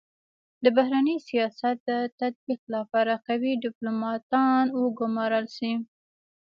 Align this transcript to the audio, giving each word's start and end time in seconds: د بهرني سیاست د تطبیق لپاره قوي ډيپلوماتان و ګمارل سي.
د 0.63 0.65
بهرني 0.77 1.17
سیاست 1.29 1.75
د 1.89 1.91
تطبیق 2.19 2.61
لپاره 2.75 3.13
قوي 3.27 3.51
ډيپلوماتان 3.63 4.65
و 4.77 4.81
ګمارل 4.99 5.45
سي. 5.57 5.71